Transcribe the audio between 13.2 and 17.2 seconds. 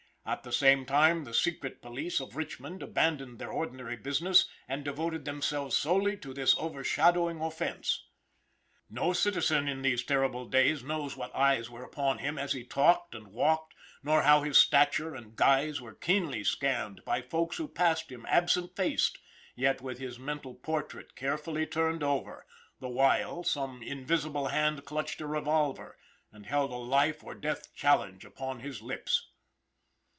walked, nor how his stature and guise were keenly scanned